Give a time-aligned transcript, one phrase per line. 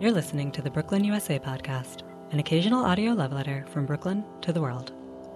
[0.00, 4.52] You're listening to the Brooklyn USA podcast, an occasional audio love letter from Brooklyn to
[4.52, 4.92] the world.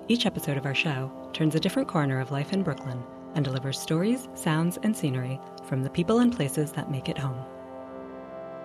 [0.06, 3.02] Each episode of our show turns a different corner of life in Brooklyn
[3.34, 7.44] and delivers stories, sounds, and scenery from the people and places that make it home.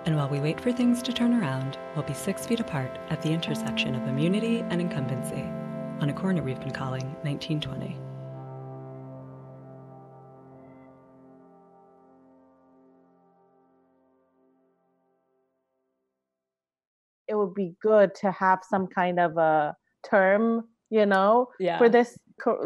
[0.06, 3.24] And while we wait for things to turn around, we'll be six feet apart at
[3.24, 5.42] the intersection of immunity and incumbency
[6.00, 8.07] on a corner we've been calling 1920.
[17.64, 19.76] Be good to have some kind of a
[20.10, 21.78] term, you know, Yeah.
[21.80, 22.18] for this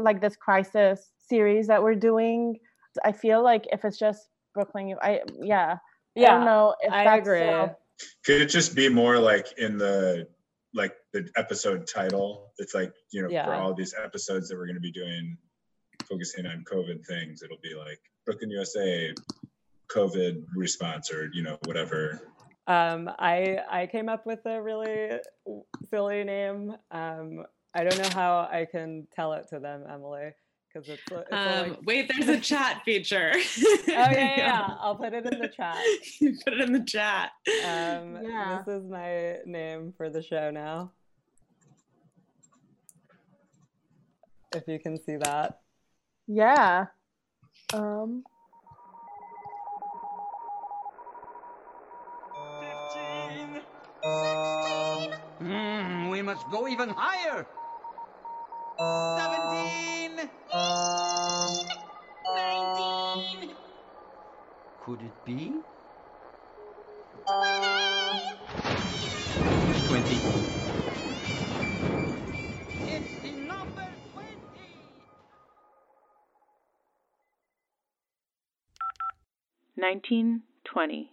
[0.07, 0.97] like this crisis
[1.31, 2.59] series that we're doing.
[3.05, 4.21] I feel like if it's just
[4.53, 5.77] Brooklyn, you- I yeah,
[6.17, 7.47] I don't know if I that's agree.
[7.47, 7.69] uh,
[8.25, 10.27] Could it just be more like in the
[10.81, 12.51] like the episode title?
[12.61, 15.37] It's like you know for all these episodes that we're going to be doing,
[16.11, 17.43] focusing on COVID things.
[17.43, 19.13] It'll be like Brooklyn USA,
[19.89, 22.30] COVID response, or you know whatever.
[22.67, 25.19] Um, I I came up with a really
[25.89, 26.75] silly name.
[26.91, 30.31] Um, I don't know how I can tell it to them, Emily,
[30.73, 33.31] because it's, it's Um, like, wait, there's a chat feature.
[33.35, 35.77] oh yeah, yeah, yeah, I'll put it in the chat.
[36.19, 37.31] You Put it in the chat.
[37.65, 38.61] Um, Yeah.
[38.65, 40.91] This is my name for the show now.
[44.53, 45.59] If you can see that.
[46.27, 46.87] yeah.
[47.73, 48.23] Um
[56.21, 57.47] we must go even higher.
[59.17, 60.29] Seventeen.
[62.35, 63.55] Nineteen.
[64.85, 65.51] Could it be?
[69.87, 70.19] Twenty.
[72.85, 74.37] It's the number twenty.
[79.75, 81.09] Nineteen twenty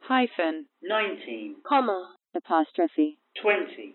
[0.00, 3.94] hyphen 19, comma apostrophe 20,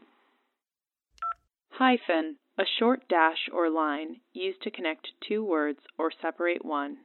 [1.77, 6.97] hyphen a short dash or line used to connect two words or separate one.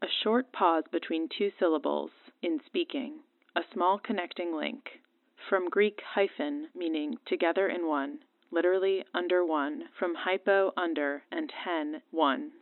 [0.00, 3.18] A short pause between two syllables in speaking.
[3.56, 5.00] A small connecting link.
[5.48, 8.20] From Greek hyphen meaning together in one,
[8.52, 12.52] literally under one, from hypo under and hen one.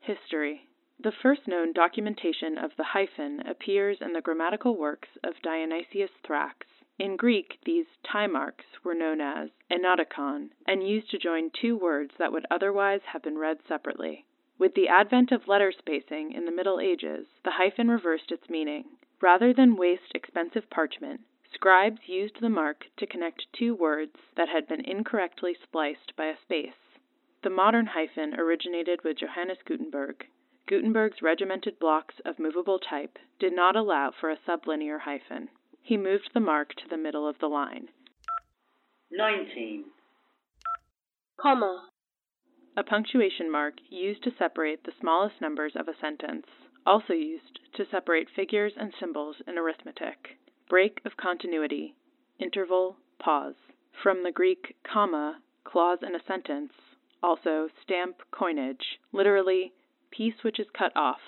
[0.00, 0.68] History.
[0.98, 6.66] The first known documentation of the hyphen appears in the grammatical works of Dionysius Thrax.
[6.96, 12.14] In Greek, these tie marks were known as enotikon and used to join two words
[12.18, 14.26] that would otherwise have been read separately.
[14.58, 18.84] With the advent of letter spacing in the Middle Ages, the hyphen reversed its meaning.
[19.20, 21.22] Rather than waste expensive parchment,
[21.52, 26.38] scribes used the mark to connect two words that had been incorrectly spliced by a
[26.40, 26.94] space.
[27.42, 30.28] The modern hyphen originated with Johannes Gutenberg.
[30.66, 35.50] Gutenberg's regimented blocks of movable type did not allow for a sublinear hyphen.
[35.86, 37.88] He moved the mark to the middle of the line.
[39.12, 39.84] 19,
[41.38, 41.90] comma.
[42.74, 46.46] A punctuation mark used to separate the smallest numbers of a sentence,
[46.86, 50.38] also used to separate figures and symbols in arithmetic.
[50.70, 51.94] Break of continuity,
[52.38, 53.54] interval, pause.
[54.02, 56.72] From the Greek comma, clause in a sentence,
[57.22, 59.74] also stamp coinage, literally
[60.10, 61.20] piece which is cut off.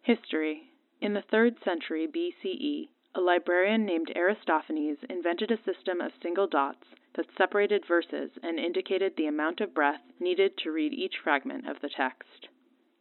[0.00, 0.70] History.
[1.00, 6.84] In the 3rd century BCE, a librarian named Aristophanes invented a system of single dots
[7.14, 11.80] that separated verses and indicated the amount of breath needed to read each fragment of
[11.80, 12.48] the text.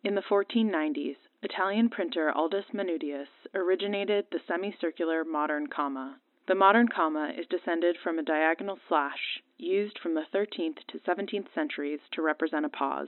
[0.03, 6.19] In the 1490s, Italian printer Aldus Manutius originated the semicircular modern comma.
[6.45, 11.47] The modern comma is descended from a diagonal slash used from the 13th to 17th
[11.56, 13.07] centuries to represent a pause.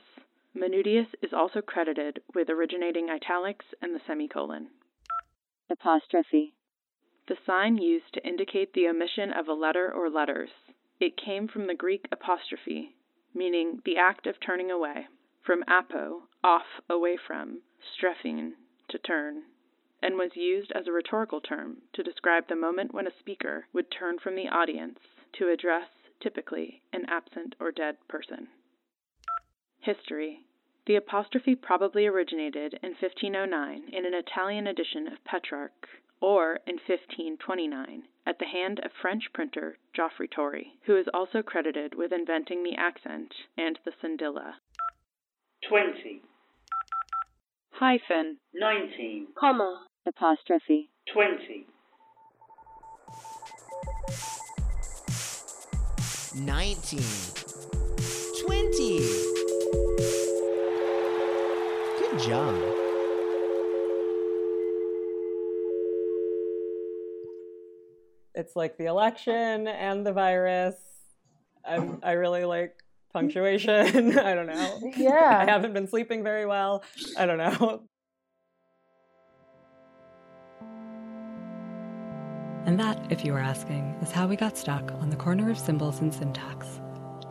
[0.56, 4.70] Manutius is also credited with originating italics and the semicolon.
[5.70, 6.54] Apostrophe.
[7.28, 10.52] The sign used to indicate the omission of a letter or letters.
[11.00, 12.96] It came from the Greek apostrophe,
[13.34, 15.08] meaning the act of turning away,
[15.42, 18.54] from apo, off, away from, strephein,
[18.90, 19.44] to turn,
[20.04, 23.90] and was used as a rhetorical term to describe the moment when a speaker would
[23.90, 25.00] turn from the audience
[25.34, 25.90] to address,
[26.20, 28.48] typically, an absent or dead person.
[29.80, 30.46] History.
[30.86, 35.90] The apostrophe probably originated in 1509 in an Italian edition of Petrarch,
[36.22, 41.96] or in 1529 at the hand of French printer Geoffrey Tory, who is also credited
[41.96, 44.54] with inventing the accent and the cedilla.
[45.70, 46.22] 20,
[47.72, 50.90] Hyphen, 19, comma, apostrophe.
[51.14, 51.68] 20,
[56.36, 57.00] 19,
[58.46, 59.00] 20.
[62.00, 62.85] Good job.
[68.36, 70.76] It's like the election and the virus.
[71.64, 72.76] I'm, I really like
[73.14, 74.20] punctuation.
[74.20, 74.92] I don't know.
[74.98, 75.38] Yeah.
[75.48, 76.84] I haven't been sleeping very well.
[77.18, 77.84] I don't know.
[82.66, 85.58] And that, if you were asking, is how we got stuck on the corner of
[85.58, 86.82] symbols and syntax.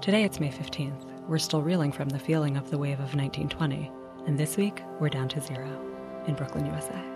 [0.00, 1.28] Today it's May 15th.
[1.28, 3.90] We're still reeling from the feeling of the wave of 1920.
[4.26, 5.68] And this week, we're down to zero
[6.26, 7.13] in Brooklyn, USA.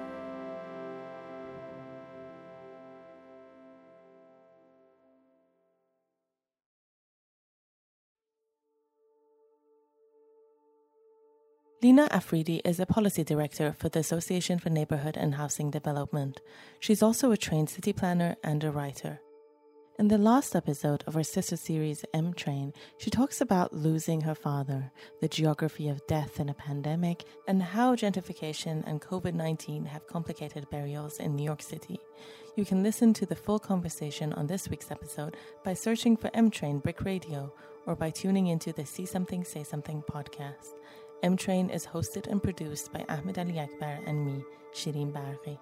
[11.88, 16.38] Lena Afridi is a policy director for the Association for Neighborhood and Housing Development.
[16.80, 19.22] She's also a trained city planner and a writer.
[19.98, 24.34] In the last episode of our sister series, M Train, she talks about losing her
[24.34, 24.92] father,
[25.22, 30.68] the geography of death in a pandemic, and how gentrification and COVID 19 have complicated
[30.68, 31.98] burials in New York City.
[32.54, 36.50] You can listen to the full conversation on this week's episode by searching for M
[36.50, 37.50] Train BRIC Radio
[37.86, 40.74] or by tuning into the See Something, Say Something podcast.
[41.22, 45.58] M Train is hosted and produced by Ahmed Ali Akbar and me, Shireen Barghi.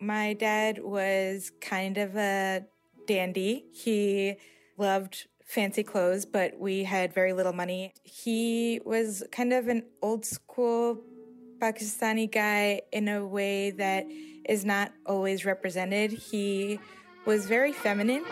[0.00, 2.66] My dad was kind of a
[3.06, 3.64] dandy.
[3.72, 4.36] He
[4.76, 7.94] loved fancy clothes, but we had very little money.
[8.04, 11.00] He was kind of an old school
[11.58, 14.06] Pakistani guy in a way that
[14.44, 16.12] is not always represented.
[16.12, 16.78] He
[17.28, 18.24] was very feminine.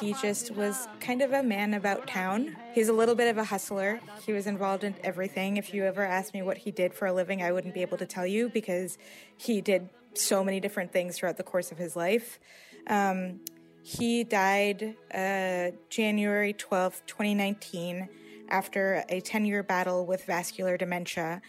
[0.00, 2.56] He just was kind of a man about town.
[2.74, 4.00] He's a little bit of a hustler.
[4.26, 5.56] He was involved in everything.
[5.56, 7.98] If you ever asked me what he did for a living, I wouldn't be able
[7.98, 8.98] to tell you because
[9.36, 12.40] he did so many different things throughout the course of his life.
[12.88, 13.38] Um,
[13.84, 18.08] he died uh, January 12th, 2019
[18.50, 21.40] after a 10 year battle with vascular dementia.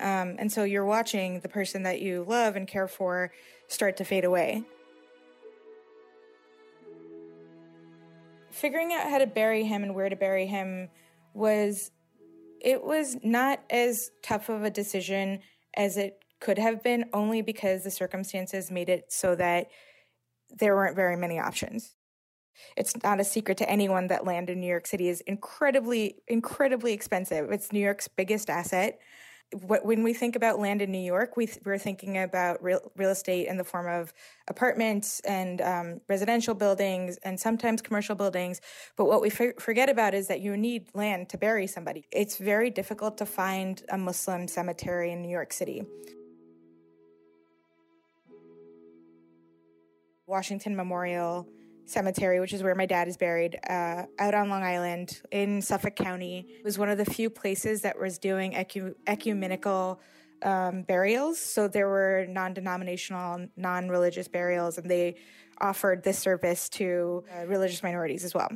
[0.00, 3.32] Um, and so you're watching the person that you love and care for
[3.68, 4.64] start to fade away.
[8.50, 10.88] Figuring out how to bury him and where to bury him
[11.32, 11.90] was
[12.60, 15.40] it was not as tough of a decision
[15.76, 19.68] as it could have been only because the circumstances made it so that
[20.50, 21.94] there weren't very many options.
[22.76, 26.92] It's not a secret to anyone that land in New York City is incredibly, incredibly
[26.92, 27.50] expensive.
[27.50, 28.98] It's New York's biggest asset.
[29.52, 33.46] When we think about land in New York, we we're thinking about real, real estate
[33.46, 34.12] in the form of
[34.48, 38.60] apartments and um, residential buildings and sometimes commercial buildings.
[38.96, 42.04] But what we forget about is that you need land to bury somebody.
[42.10, 45.84] It's very difficult to find a Muslim cemetery in New York City.
[50.26, 51.46] Washington Memorial
[51.86, 55.96] Cemetery, which is where my dad is buried, uh, out on Long Island in Suffolk
[55.96, 56.46] County.
[56.58, 60.00] It was one of the few places that was doing ecu- ecumenical
[60.42, 61.38] um, burials.
[61.38, 65.16] So there were non denominational, non religious burials, and they
[65.60, 68.50] offered this service to uh, religious minorities as well.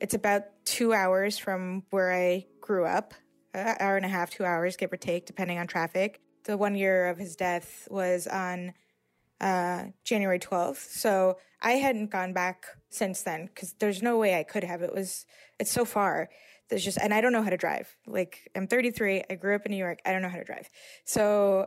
[0.00, 3.14] It's about two hours from where I grew up,
[3.54, 6.20] uh, hour and a half, two hours, give or take, depending on traffic.
[6.44, 8.74] The one year of his death was on
[9.42, 10.88] uh, January 12th.
[10.90, 14.82] So I hadn't gone back since then because there's no way I could have.
[14.82, 15.26] It was,
[15.58, 16.30] it's so far.
[16.70, 17.94] There's just, and I don't know how to drive.
[18.06, 19.24] Like, I'm 33.
[19.28, 19.98] I grew up in New York.
[20.06, 20.70] I don't know how to drive.
[21.04, 21.66] So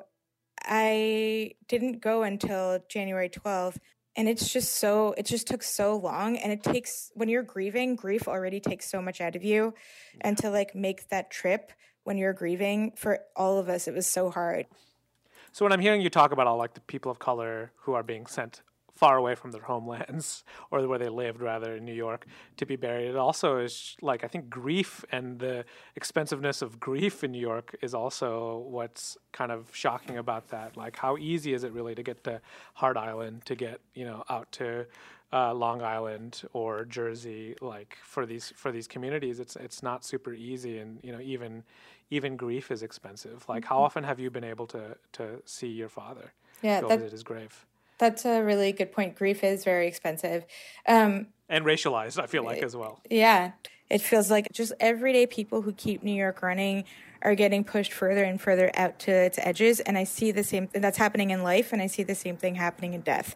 [0.64, 3.78] I didn't go until January 12th.
[4.18, 6.38] And it's just so, it just took so long.
[6.38, 9.74] And it takes, when you're grieving, grief already takes so much out of you.
[10.22, 11.74] And to like make that trip
[12.06, 14.66] when you're grieving for all of us, it was so hard.
[15.56, 18.04] So when I'm hearing you talk about all like the people of color who are
[18.04, 18.62] being sent
[18.94, 22.26] far away from their homelands or where they lived rather in New York
[22.58, 25.64] to be buried, it also is like I think grief and the
[25.96, 30.76] expensiveness of grief in New York is also what's kind of shocking about that.
[30.76, 32.42] Like how easy is it really to get to
[32.74, 34.86] Hart Island to get you know out to
[35.32, 40.34] uh, Long Island or Jersey, like for these for these communities, it's it's not super
[40.34, 41.64] easy, and you know even
[42.10, 43.46] even grief is expensive.
[43.48, 43.70] Like, mm-hmm.
[43.70, 46.34] how often have you been able to to see your father?
[46.62, 47.66] Yeah, go that, visit his grave.
[47.98, 49.16] That's a really good point.
[49.16, 50.46] Grief is very expensive,
[50.88, 52.22] um, and racialized.
[52.22, 53.00] I feel like as well.
[53.10, 53.52] Yeah,
[53.90, 56.86] it feels like just everyday people who keep New York running
[57.22, 60.70] are getting pushed further and further out to its edges, and I see the same.
[60.74, 63.36] That's happening in life, and I see the same thing happening in death.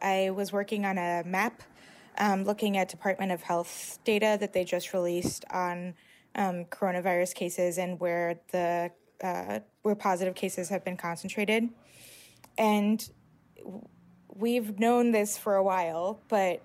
[0.00, 1.62] I was working on a map
[2.18, 5.94] um, looking at Department of Health data that they just released on
[6.34, 8.90] um, coronavirus cases and where the
[9.22, 11.68] uh, where positive cases have been concentrated.
[12.58, 13.10] and
[14.34, 16.62] we've known this for a while, but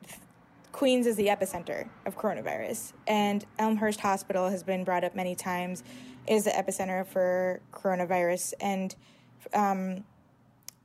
[0.72, 5.84] Queens is the epicenter of coronavirus, and Elmhurst Hospital has been brought up many times
[6.28, 8.54] is the epicenter for coronavirus.
[8.60, 8.96] And
[9.54, 10.04] um,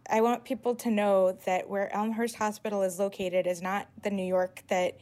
[0.08, 4.26] I want people to know that where Elmhurst Hospital is located is not the New
[4.26, 4.98] York that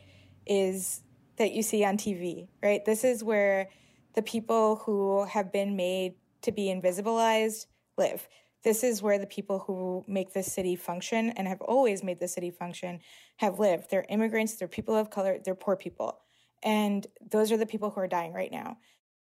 [0.47, 1.03] is
[1.39, 2.85] that you see on TV, right?
[2.85, 3.69] This is where
[4.15, 7.67] the people who have been made to be invisibilized
[7.97, 8.29] live.
[8.65, 12.29] This is where the people who make this city function and have always made the
[12.29, 13.01] city function
[13.37, 13.91] have lived.
[13.91, 16.19] They're immigrants, they're people of color, they're poor people.
[16.63, 18.79] And those are the people who are dying right now.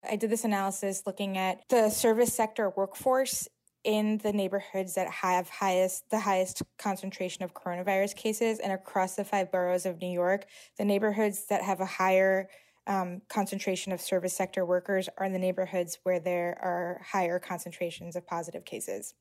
[0.08, 3.48] I did this analysis looking at the service sector workforce
[3.84, 9.24] in the neighborhoods that have highest the highest concentration of coronavirus cases and across the
[9.24, 10.46] five boroughs of New York,
[10.78, 12.48] the neighborhoods that have a higher
[12.86, 18.16] um, concentration of service sector workers are in the neighborhoods where there are higher concentrations
[18.16, 19.14] of positive cases.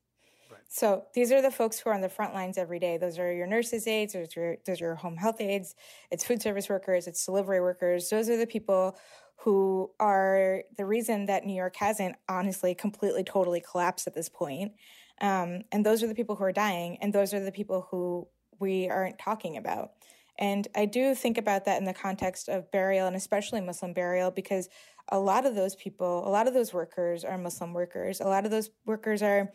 [0.68, 2.96] So these are the folks who are on the front lines every day.
[2.96, 5.74] Those are your nurses' aides, those are your, those are your home health aides,
[6.10, 8.08] it's food service workers, it's delivery workers.
[8.08, 8.96] Those are the people
[9.36, 14.72] who are the reason that New York hasn't honestly completely, totally collapsed at this point.
[15.20, 18.26] Um, and those are the people who are dying, and those are the people who
[18.58, 19.90] we aren't talking about.
[20.38, 24.30] And I do think about that in the context of burial and especially Muslim burial
[24.30, 24.68] because
[25.08, 28.20] a lot of those people, a lot of those workers are Muslim workers.
[28.20, 29.52] A lot of those workers are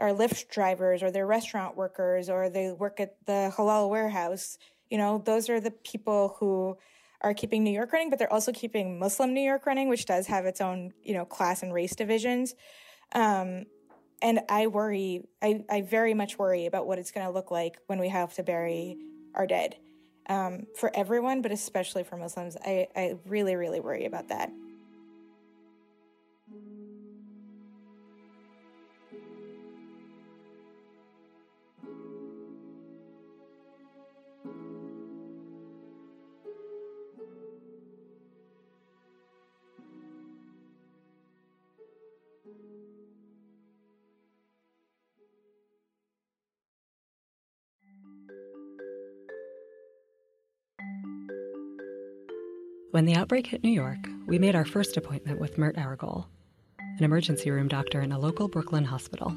[0.00, 4.56] are Lyft drivers or they're restaurant workers or they work at the halal warehouse.
[4.90, 6.78] You know, those are the people who
[7.20, 10.26] are keeping New York running, but they're also keeping Muslim New York running, which does
[10.28, 12.54] have its own, you know, class and race divisions.
[13.12, 13.64] Um,
[14.20, 17.78] and I worry, I, I very much worry about what it's going to look like
[17.86, 18.96] when we have to bury
[19.34, 19.76] our dead.
[20.28, 24.50] Um, for everyone, but especially for Muslims, I, I really, really worry about that.
[52.90, 56.26] When the outbreak hit New York, we made our first appointment with Mert Erogul,
[56.80, 59.36] an emergency room doctor in a local Brooklyn hospital.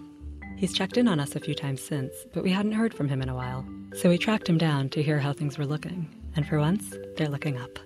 [0.57, 3.21] He's checked in on us a few times since, but we hadn't heard from him
[3.21, 3.63] in a while,
[3.93, 6.09] so we tracked him down to hear how things were looking.
[6.35, 7.77] And for once, they're looking up.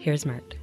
[0.00, 0.56] Here's Mert.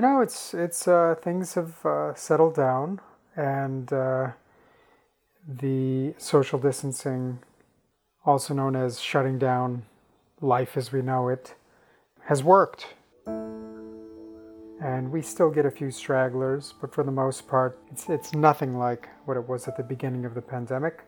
[0.00, 3.02] You know, it's it's uh, things have uh, settled down,
[3.36, 4.28] and uh,
[5.46, 7.40] the social distancing
[8.24, 9.82] also known as shutting down
[10.40, 11.54] life as we know it,
[12.22, 12.94] has worked.
[13.26, 18.78] And we still get a few stragglers, but for the most part, it's, it's nothing
[18.78, 21.00] like what it was at the beginning of the pandemic.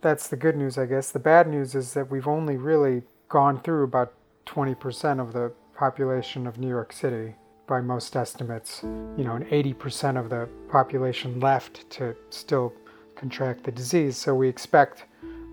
[0.00, 1.10] That's the good news, I guess.
[1.10, 4.14] The bad news is that we've only really gone through about
[4.46, 7.34] 20% of the population of New York City
[7.68, 8.80] by most estimates.
[8.82, 12.72] You know, an 80% of the population left to still
[13.14, 14.16] contract the disease.
[14.16, 15.04] So we expect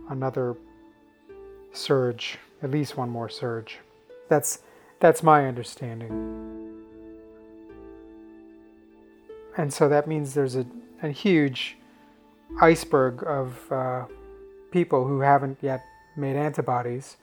[0.10, 0.56] another
[1.74, 3.78] surge, at least one more surge.
[4.30, 4.60] That's
[5.00, 6.46] that's my understanding.
[9.58, 10.66] And so that means there's a,
[11.04, 11.78] a huge
[12.62, 14.06] iceberg of uh,
[14.72, 15.86] people who haven't yet
[16.18, 17.18] made antibodies,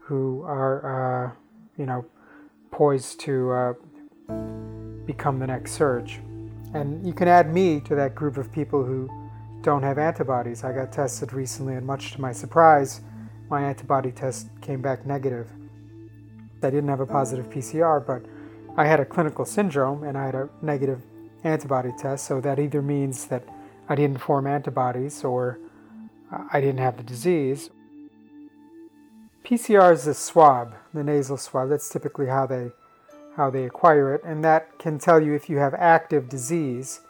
[0.00, 1.30] who are, uh,
[1.76, 2.04] you know,
[2.70, 3.72] poised to uh,
[5.06, 6.20] become the next surge.
[6.74, 9.08] And you can add me to that group of people who
[9.62, 10.64] don't have antibodies.
[10.64, 13.00] I got tested recently, and much to my surprise,
[13.48, 15.48] my antibody test came back negative.
[16.62, 18.24] I didn't have a positive PCR, but
[18.76, 21.02] I had a clinical syndrome and I had a negative
[21.44, 23.44] antibody test, so that either means that
[23.88, 25.58] I didn't form antibodies or
[26.32, 27.70] uh, I didn't have the disease.
[29.44, 31.68] PCR is a swab, the nasal swab.
[31.68, 32.72] That's typically how they
[33.36, 37.00] how they acquire it, and that can tell you if you have active disease.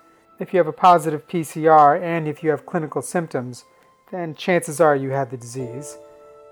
[0.40, 3.64] If you have a positive PCR and if you have clinical symptoms,
[4.10, 5.96] then chances are you have the disease.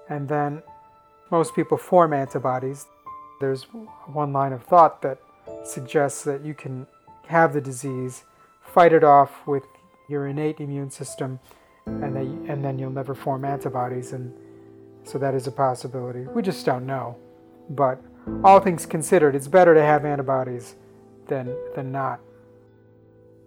[0.09, 0.63] And then
[1.31, 2.87] most people form antibodies.
[3.41, 3.65] There's
[4.07, 5.19] one line of thought that
[5.65, 6.87] suggests that you can
[7.27, 8.25] have the disease,
[8.63, 9.65] fight it off with
[10.09, 11.41] your innate immune system,
[11.87, 14.13] and, they, and then you'll never form antibodies.
[14.13, 14.33] And
[15.05, 16.21] so that is a possibility.
[16.21, 17.17] We just don't know.
[17.71, 18.01] But
[18.45, 20.77] all things considered, it's better to have antibodies
[21.29, 22.21] than, than not,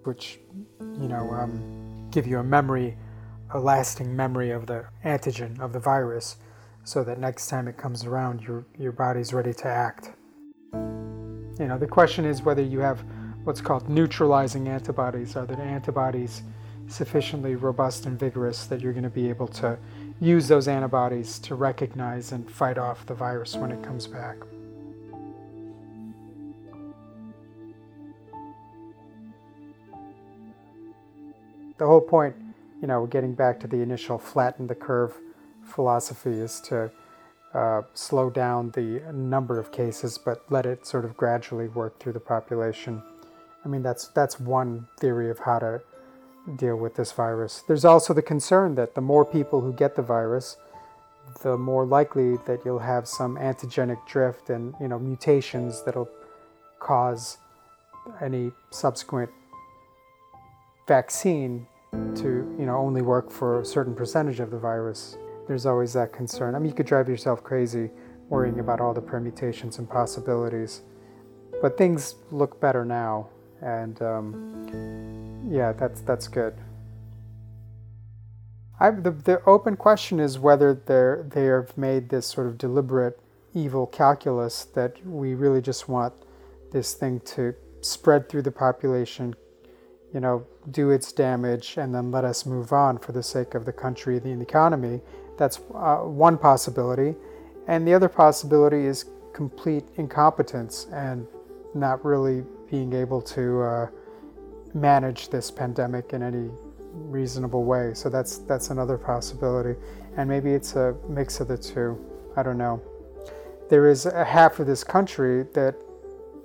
[0.03, 0.39] which,
[0.79, 2.97] you know, um, give you a memory,
[3.51, 6.37] a lasting memory of the antigen of the virus
[6.83, 10.11] so that next time it comes around, your, your body's ready to act.
[10.73, 13.03] You know, the question is whether you have
[13.43, 15.35] what's called neutralizing antibodies.
[15.35, 16.43] Are the antibodies
[16.87, 19.77] sufficiently robust and vigorous that you're going to be able to
[20.19, 24.37] use those antibodies to recognize and fight off the virus when it comes back?
[31.77, 32.35] The whole point,
[32.81, 35.17] you know, getting back to the initial flatten the curve
[35.63, 36.91] philosophy is to
[37.53, 42.13] uh, slow down the number of cases, but let it sort of gradually work through
[42.13, 43.01] the population.
[43.63, 45.81] I mean, that's that's one theory of how to
[46.57, 47.63] deal with this virus.
[47.67, 50.57] There's also the concern that the more people who get the virus,
[51.41, 56.09] the more likely that you'll have some antigenic drift and you know mutations that'll
[56.79, 57.37] cause
[58.21, 59.31] any subsequent
[60.87, 61.67] vaccine
[62.15, 65.17] to you know only work for a certain percentage of the virus.
[65.47, 66.55] There's always that concern.
[66.55, 67.89] I mean, you could drive yourself crazy
[68.29, 70.81] worrying about all the permutations and possibilities,
[71.61, 73.29] but things look better now,
[73.61, 76.55] and um, yeah, that's that's good.
[78.79, 83.19] I, the, the open question is whether they they have made this sort of deliberate
[83.53, 86.13] evil calculus that we really just want
[86.71, 89.33] this thing to spread through the population,
[90.15, 93.65] you know, do its damage, and then let us move on for the sake of
[93.65, 95.01] the country and the economy.
[95.37, 97.15] That's uh, one possibility.
[97.67, 99.03] And the other possibility is
[99.33, 101.27] complete incompetence and
[101.73, 103.87] not really being able to uh,
[104.73, 106.49] manage this pandemic in any
[106.93, 107.93] reasonable way.
[107.93, 109.77] So that's that's another possibility,
[110.15, 111.99] and maybe it's a mix of the two.
[112.37, 112.81] I don't know.
[113.69, 115.75] There is a half of this country that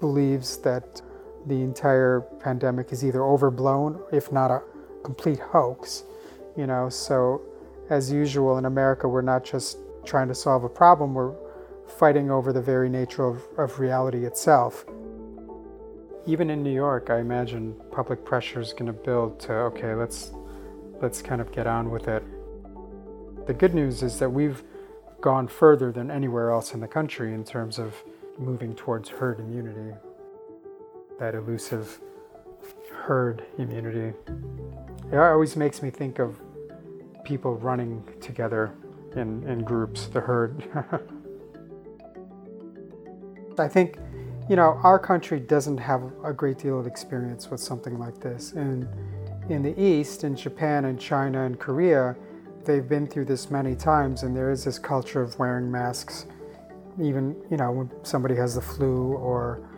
[0.01, 1.03] believes that
[1.47, 4.63] the entire pandemic is either overblown, if not a
[5.03, 6.05] complete hoax.
[6.57, 7.43] You know, so
[7.89, 11.35] as usual in America, we're not just trying to solve a problem, we're
[11.87, 14.85] fighting over the very nature of, of reality itself.
[16.27, 20.33] Even in New York, I imagine public pressure is going to build to okay, let's
[21.01, 22.23] let's kind of get on with it.
[23.47, 24.63] The good news is that we've
[25.21, 27.95] gone further than anywhere else in the country in terms of
[28.39, 29.97] moving towards herd immunity.
[31.21, 32.01] That elusive
[32.91, 34.17] herd immunity.
[35.13, 36.41] It always makes me think of
[37.25, 38.73] people running together
[39.15, 40.65] in, in groups, the herd.
[43.59, 43.99] I think,
[44.49, 48.53] you know, our country doesn't have a great deal of experience with something like this.
[48.53, 48.89] And
[49.51, 52.17] in the East, in Japan and China and Korea,
[52.65, 56.25] they've been through this many times, and there is this culture of wearing masks.
[56.99, 59.69] Even, you know, when somebody has the flu or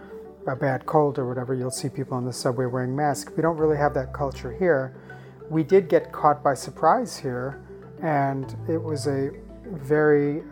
[0.47, 3.33] a bad cold or whatever, you'll see people on the subway wearing masks.
[3.37, 4.97] We don't really have that culture here.
[5.51, 7.63] We did get caught by surprise here,
[8.03, 9.31] and it was a
[9.67, 10.43] very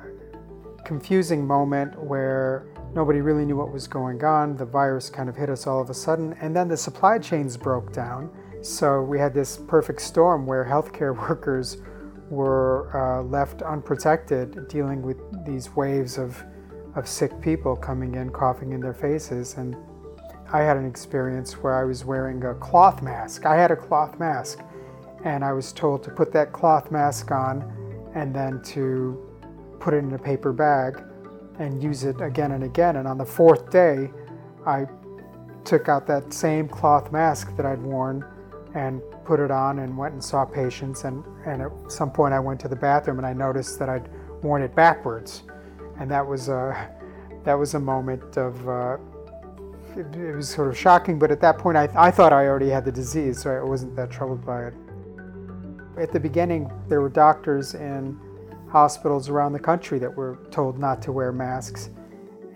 [0.85, 4.57] confusing moment where nobody really knew what was going on.
[4.57, 7.57] The virus kind of hit us all of a sudden, and then the supply chains
[7.57, 8.31] broke down
[8.63, 11.79] so we had this perfect storm where healthcare workers
[12.29, 16.43] were uh, left unprotected, dealing with these waves of,
[16.95, 19.55] of sick people coming in, coughing in their faces.
[19.55, 19.77] And
[20.53, 23.47] I had an experience where I was wearing a cloth mask.
[23.47, 24.61] I had a cloth mask,
[25.25, 29.27] and I was told to put that cloth mask on and then to
[29.79, 31.03] put it in a paper bag
[31.59, 32.97] and use it again and again.
[32.97, 34.11] And on the fourth day,
[34.67, 34.87] I
[35.65, 38.25] took out that same cloth mask that I'd worn
[38.75, 41.05] and put it on and went and saw patients.
[41.05, 44.09] And, and at some point, I went to the bathroom and I noticed that I'd
[44.43, 45.43] worn it backwards.
[46.01, 46.91] And that was a,
[47.45, 48.97] that was a moment of, uh,
[49.97, 52.71] it, it, was sort of shocking, but at that point, I, I thought I already
[52.71, 54.75] had the disease, so I wasn't that troubled by it.
[55.99, 58.19] At the beginning, there were doctors in
[58.71, 61.91] hospitals around the country that were told not to wear masks.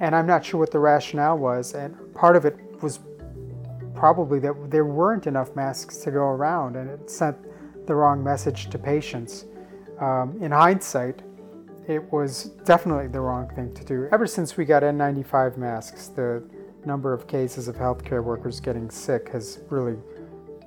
[0.00, 1.74] And I'm not sure what the rationale was.
[1.74, 3.00] And part of it was
[3.94, 7.36] probably that there weren't enough masks to go around and it sent
[7.86, 9.46] the wrong message to patients.
[10.00, 11.22] Um, in hindsight,
[11.86, 14.08] it was definitely the wrong thing to do.
[14.12, 16.42] Ever since we got N95 masks, the
[16.86, 19.96] number of cases of healthcare workers getting sick has really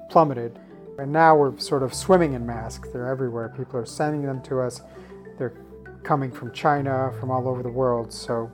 [0.10, 0.60] plummeted.
[1.00, 2.90] And now we're sort of swimming in masks.
[2.90, 3.54] They're everywhere.
[3.56, 4.82] People are sending them to us.
[5.38, 5.54] They're
[6.04, 8.12] coming from China, from all over the world.
[8.12, 8.52] So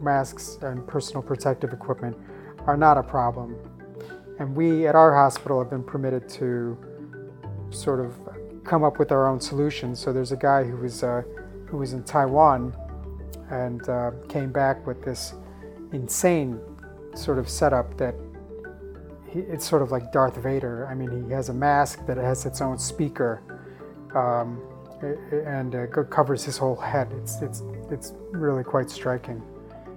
[0.00, 2.16] masks and personal protective equipment
[2.66, 3.56] are not a problem.
[4.38, 6.76] And we at our hospital have been permitted to
[7.70, 8.14] sort of
[8.64, 10.00] come up with our own solutions.
[10.00, 11.22] So there's a guy who was uh,
[11.66, 12.74] who was in Taiwan
[13.50, 15.34] and uh, came back with this
[15.92, 16.60] insane
[17.14, 18.14] sort of setup that
[19.30, 20.86] he, it's sort of like Darth Vader.
[20.90, 23.42] I mean, he has a mask that has its own speaker
[24.14, 24.62] um,
[25.46, 27.12] and uh, covers his whole head.
[27.18, 29.42] It's it's it's really quite striking.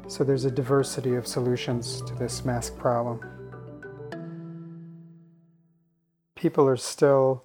[0.07, 3.19] So there's a diversity of solutions to this mask problem.
[6.37, 7.43] people are still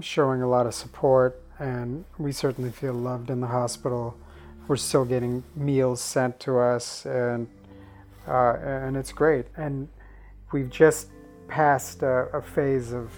[0.00, 4.16] showing a lot of support, and we certainly feel loved in the hospital.
[4.66, 7.48] We're still getting meals sent to us, and
[8.26, 9.46] uh, and it's great.
[9.56, 9.88] And
[10.52, 11.08] we've just
[11.48, 13.10] passed a, a phase of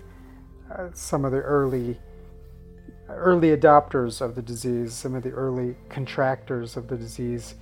[0.73, 1.99] uh, some of the early
[3.09, 7.57] early adopters of the disease, some of the early contractors of the disease,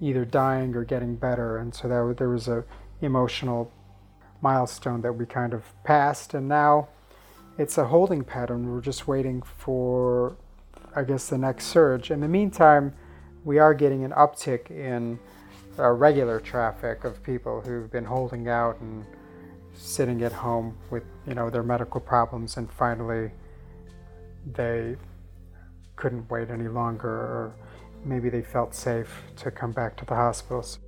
[0.00, 2.64] either dying or getting better, and so that there was a
[3.02, 3.70] emotional
[4.40, 6.88] milestone that we kind of passed, and now
[7.58, 8.70] it's a holding pattern.
[8.70, 10.36] We're just waiting for,
[10.94, 12.10] I guess, the next surge.
[12.10, 12.92] In the meantime,
[13.44, 15.18] we are getting an uptick in
[15.78, 19.04] uh, regular traffic of people who've been holding out and
[19.74, 23.30] sitting at home with you know their medical problems and finally
[24.52, 24.96] they
[25.96, 27.54] couldn't wait any longer or
[28.04, 30.78] maybe they felt safe to come back to the hospitals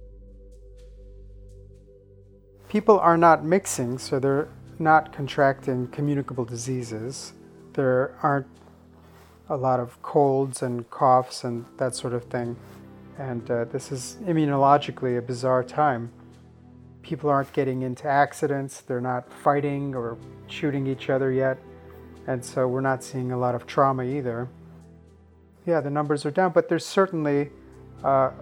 [2.68, 7.32] people are not mixing so they're not contracting communicable diseases.
[7.72, 8.46] There aren't
[9.48, 12.56] a lot of colds and coughs and that sort of thing.
[13.18, 16.10] And uh, this is immunologically a bizarre time.
[17.02, 21.56] People aren't getting into accidents, they're not fighting or shooting each other yet,
[22.26, 24.48] and so we're not seeing a lot of trauma either.
[25.66, 27.50] Yeah, the numbers are down, but there's certainly
[28.02, 28.32] a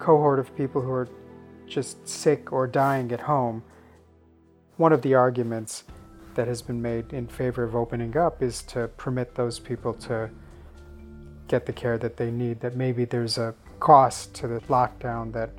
[0.00, 1.08] cohort of people who are
[1.68, 3.62] just sick or dying at home.
[4.78, 5.82] One of the arguments
[6.36, 10.30] that has been made in favor of opening up is to permit those people to
[11.48, 15.50] get the care that they need, that maybe there's a cost to the lockdown that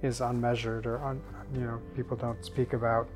[0.00, 1.20] is unmeasured or un,
[1.52, 3.08] you know people don't speak about.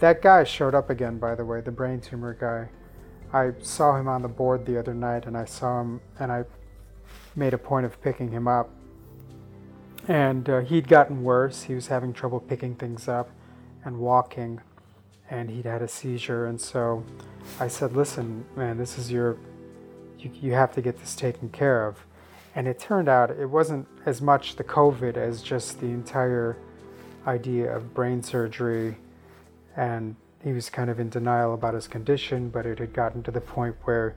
[0.00, 2.68] That guy showed up again, by the way, the brain tumor guy.
[3.32, 6.44] I saw him on the board the other night, and I saw him, and I
[7.34, 8.68] made a point of picking him up.
[10.08, 11.64] And uh, he'd gotten worse.
[11.64, 13.28] He was having trouble picking things up
[13.84, 14.60] and walking,
[15.30, 16.46] and he'd had a seizure.
[16.46, 17.04] And so
[17.60, 19.36] I said, "Listen, man, this is your.
[20.18, 22.04] You, you have to get this taken care of."
[22.54, 26.56] And it turned out it wasn't as much the COVID as just the entire
[27.26, 28.96] idea of brain surgery.
[29.76, 33.30] And he was kind of in denial about his condition, but it had gotten to
[33.30, 34.16] the point where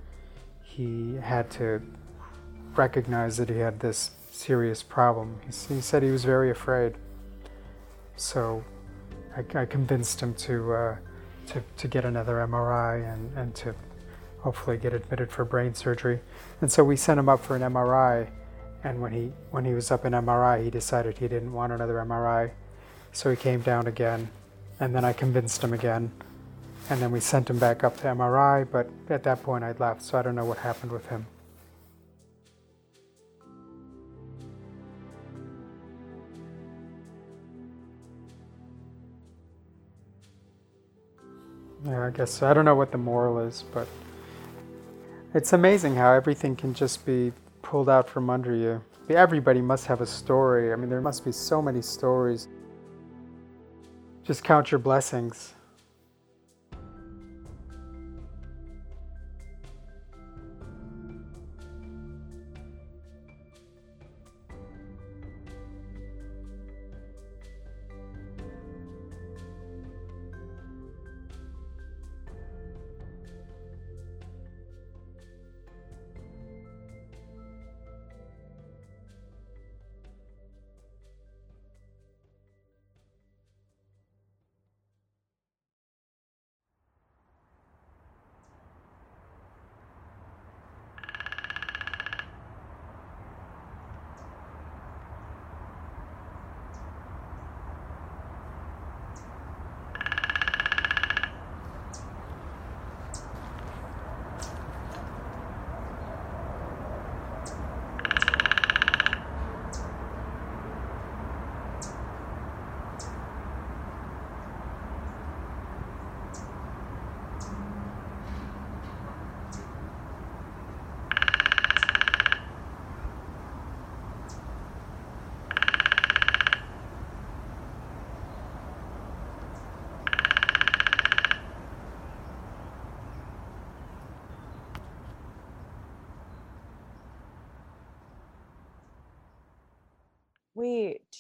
[0.64, 1.82] he had to
[2.76, 5.40] recognize that he had this serious problem.
[5.46, 6.96] He, said he was very afraid.
[8.16, 8.64] So
[9.36, 10.96] I, I convinced him to, uh,
[11.48, 13.76] to, to get another MRI and, and to
[14.40, 16.20] hopefully get admitted for brain surgery.
[16.62, 18.30] And so we sent him up for an MRI.
[18.84, 21.96] And when he when he was up in MRI, he decided he didn't want another
[21.96, 22.50] MRI.
[23.12, 24.30] So he came down again,
[24.80, 26.12] and then I convinced him again.
[26.90, 30.02] And then we sent him back up to MRI, but at that point I'd left,
[30.02, 31.28] so I don't know what happened with him.
[41.86, 42.48] Yeah, I guess so.
[42.48, 43.88] I don't know what the moral is, but
[45.34, 48.84] it's amazing how everything can just be pulled out from under you.
[49.10, 50.72] Everybody must have a story.
[50.72, 52.48] I mean, there must be so many stories.
[54.24, 55.54] Just count your blessings.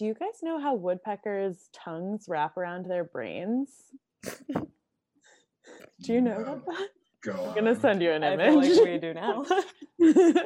[0.01, 3.69] Do you guys know how woodpeckers' tongues wrap around their brains?
[4.23, 4.63] do
[6.07, 6.87] you know about that?
[7.23, 8.65] Go I'm gonna send you an I image.
[8.65, 9.45] feel like we do now.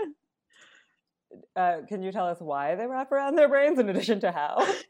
[1.54, 4.56] Uh, can you tell us why they wrap around their brains in addition to how?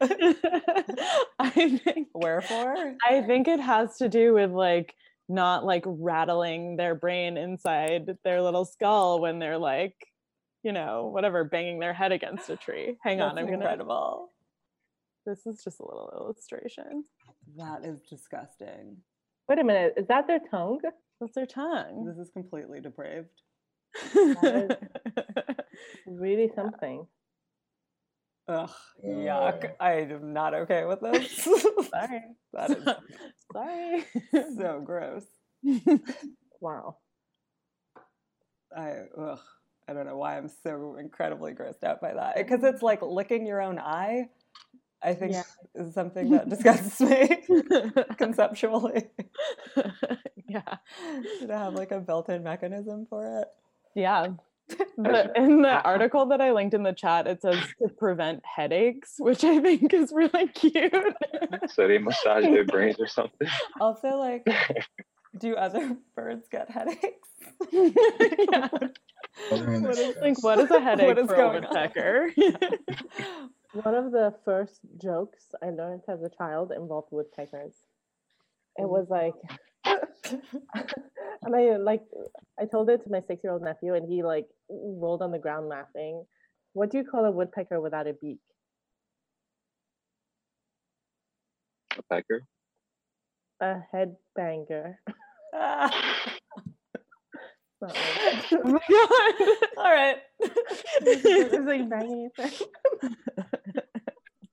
[1.40, 2.94] I think Wherefore?
[3.08, 4.94] I think it has to do with like
[5.28, 9.94] not like rattling their brain inside their little skull when they're like,
[10.62, 12.96] you know, whatever, banging their head against a tree.
[13.02, 13.56] Hang on, I'm gonna.
[13.58, 14.30] incredible.
[15.26, 17.04] This is just a little illustration.
[17.56, 18.98] That is disgusting.
[19.48, 20.78] Wait a minute, is that their tongue?
[21.20, 22.04] That's their tongue.
[22.06, 23.28] This is completely depraved.
[26.06, 27.06] really something.
[28.48, 28.70] Ugh,
[29.04, 29.72] yuck.
[29.80, 31.32] I am not okay with this.
[31.90, 32.22] Sorry.
[32.52, 32.84] that is
[33.52, 34.04] Sorry.
[34.56, 35.24] so gross.
[36.60, 36.98] wow.
[38.76, 39.40] I ugh,
[39.88, 42.36] I don't know why I'm so incredibly grossed out by that.
[42.36, 44.28] Because it's like licking your own eye.
[45.06, 45.42] I think Yeah.
[45.76, 47.28] is something that disgusts me
[48.18, 49.06] conceptually.
[50.48, 50.76] yeah.
[51.38, 53.48] Should I have like a built-in mechanism for it?
[53.94, 54.26] Yeah.
[54.98, 59.14] The, in the article that I linked in the chat, it says to prevent headaches,
[59.18, 60.92] which I think is really cute.
[61.68, 63.46] so they massage their brains or something.
[63.80, 64.44] Also, like,
[65.38, 67.28] do other birds get headaches?
[67.70, 68.68] Yeah.
[69.50, 71.72] What is- Like, what is a headache What is for a going on?
[71.72, 72.30] woodpecker?
[73.82, 77.74] One of the first jokes I learned as a child involved woodpeckers.
[78.76, 78.88] It mm.
[78.88, 79.34] was like,
[81.42, 82.02] and I like,
[82.58, 86.24] I told it to my six-year-old nephew, and he like rolled on the ground laughing.
[86.72, 88.40] What do you call a woodpecker without a beak?
[91.98, 92.42] A pecker.
[93.60, 94.94] A headbanger.
[97.80, 99.34] Not like- oh my god!
[99.76, 100.16] All right.
[100.40, 102.30] it's like banging.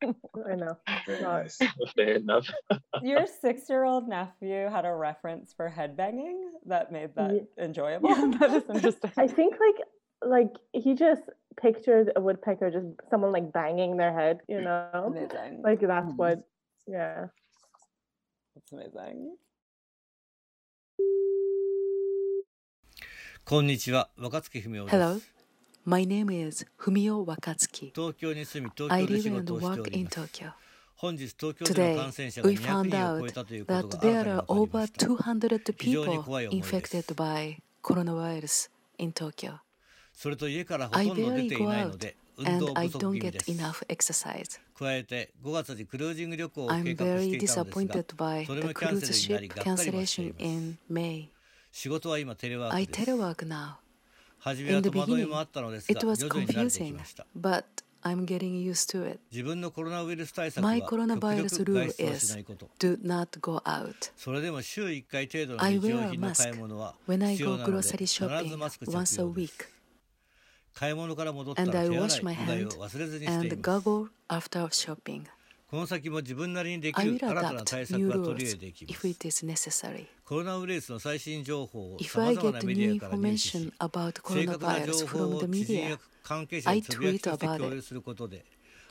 [0.02, 0.76] I know.
[1.20, 1.50] Not-
[1.96, 2.48] Fair enough.
[3.02, 8.10] Your six-year-old nephew had a reference for headbanging that made that Ye- enjoyable.
[8.10, 9.10] Yeah, that is interesting.
[9.16, 9.86] I think like
[10.22, 11.22] like he just
[11.60, 14.88] pictured a woodpecker just someone like banging their head, you know?
[14.92, 15.62] Amazing.
[15.62, 16.46] Like that's what
[16.86, 17.26] yeah.
[18.54, 19.36] That's amazing.
[23.44, 24.94] こんにちは、若月文雄です。
[24.94, 25.20] Hello,
[25.85, 27.91] My name is Fumio Wakatsuki.
[28.89, 30.53] I live and work in Tokyo.
[31.65, 31.99] Today,
[32.45, 39.59] we found out that there are over 200 people infected by coronavirus in Tokyo.
[40.23, 42.05] I barely go out
[42.37, 44.59] and I don't get enough exercise.
[44.79, 45.05] I'm
[46.95, 51.29] very disappointed by the cruise ship cancellation in May.
[52.71, 53.82] I telework now.
[54.45, 55.31] In the beginning,
[55.87, 56.99] it was confusing,
[57.33, 57.65] but
[58.03, 59.19] I'm getting used to it.
[60.61, 62.35] My coronavirus rule is
[62.79, 64.11] do not go out.
[65.59, 66.49] I wear a mask
[67.05, 69.67] when I go grocery shopping once a week.
[70.81, 72.75] And I wash my hands
[73.27, 75.27] and goggle after shopping.
[75.73, 79.07] この先も自分なりにでき I る will 新たな対策 new は取り入 rules れていきま if す。
[79.07, 80.05] it is necessary.
[80.23, 85.89] コロナウイルスの最新情報をざまな get メデ new ィアから入手 information し、about 正確な coronavirus 情報 from を the 知人 media,
[85.89, 88.45] や関係者 I につぶやき tweet として about 共.有することで、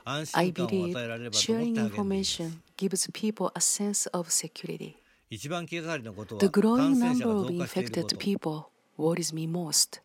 [0.05, 2.43] 安心感を believe 与えられればと思っ sharing て励んでいます。
[2.43, 4.95] information gives people a sense of security.
[5.31, 8.17] 一番気がかりなことは感 growing 染者 number が of 増加しているこ infected と。
[8.17, 8.63] people
[8.99, 10.01] worries me most.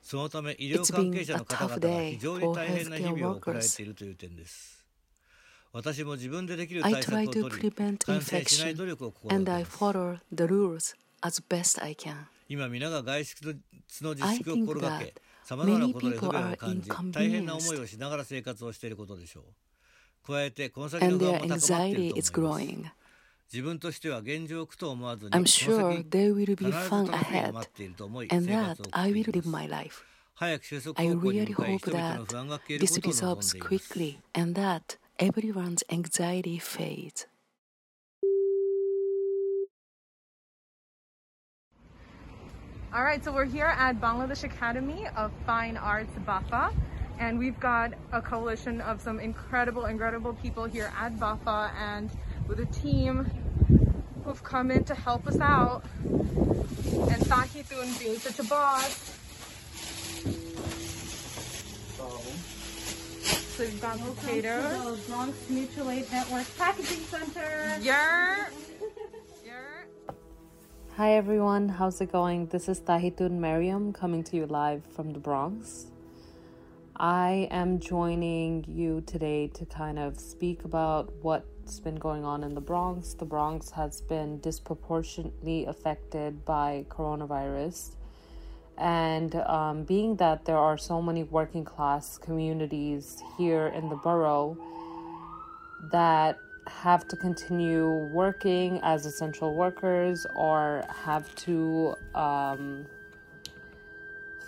[0.00, 3.76] そのため医療関 been 係者 a の方々 tough が day 非常に for 大変な日 healthcare 々を送られ workers.
[3.76, 4.79] ているという点です。
[5.73, 9.83] 私も自分でできる I 対策 try を to 取り、 prevent 感染しない infection 努力を心 and が I けます。
[9.83, 12.15] follow the rules as best I can.
[12.47, 13.57] 今皆が外出
[14.01, 19.43] の自 I 粛を think 心が that け、さまざまな many ことで不 people 便 are を感じ、大変な思い inconvenienced をしながら生活をしていることでしょう。
[20.27, 22.75] 加えて、この先の and 不 their 安も高まってい anxiety る is と思います。
[22.75, 22.91] growing.
[23.53, 28.45] 自分としては現状を苦と思わずに、 I'm この sure 先 there will 必 be ず fun 楽しみが ahead 待っていると思い、 and
[28.45, 30.03] 生 that 活を送 I ってい will ます live。my life.
[30.35, 34.99] 早く収束 I 方向に really 向かい、 hope 人々の that 不安が消える this ことを望ん resolves でいます。
[35.20, 37.26] Everyone's anxiety fades.
[42.92, 46.74] All right, so we're here at Bangladesh Academy of Fine Arts, BAFA,
[47.18, 52.10] and we've got a coalition of some incredible, incredible people here at BAFA and
[52.48, 53.30] with a team
[54.24, 55.84] who've come in to help us out.
[56.02, 59.19] And Tahitun being such a boss.
[63.56, 65.06] So we've got locators.
[65.08, 67.76] Bronx Mutual Aid Network Packaging Center.
[67.82, 68.46] Yeah.
[70.96, 72.46] Hi everyone, how's it going?
[72.46, 75.86] This is Tahitun Mariam coming to you live from the Bronx.
[76.96, 82.54] I am joining you today to kind of speak about what's been going on in
[82.54, 83.14] the Bronx.
[83.14, 87.96] The Bronx has been disproportionately affected by coronavirus,
[88.80, 94.56] And um, being that there are so many working class communities here in the borough
[95.92, 102.86] that have to continue working as essential workers or have to um,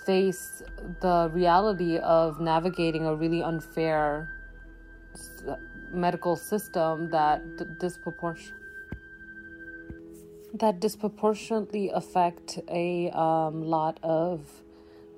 [0.06, 0.62] face
[1.00, 4.28] the reality of navigating a really unfair
[5.92, 8.54] medical system that d- disproportion
[10.54, 14.62] that disproportionately affect a um, lot of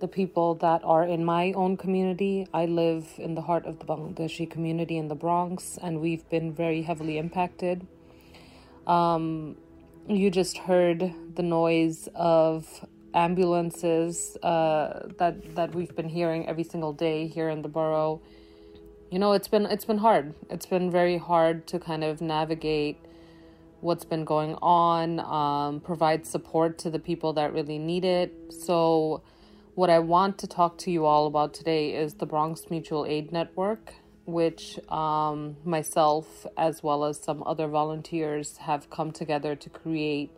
[0.00, 2.46] the people that are in my own community.
[2.52, 6.52] I live in the heart of the Bangladeshi community in the Bronx, and we've been
[6.52, 7.86] very heavily impacted.
[8.86, 9.56] Um,
[10.08, 16.92] you just heard the noise of ambulances uh, that that we've been hearing every single
[16.92, 18.20] day here in the borough.
[19.10, 20.34] You know, it's been it's been hard.
[20.50, 22.98] It's been very hard to kind of navigate
[23.84, 28.32] what's been going on, um, provide support to the people that really need it.
[28.50, 29.22] So,
[29.74, 33.30] what I want to talk to you all about today is the Bronx Mutual Aid
[33.30, 33.92] Network,
[34.24, 40.30] which um, myself, as well as some other volunteers, have come together to create